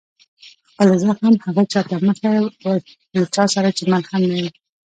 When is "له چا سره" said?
3.15-3.69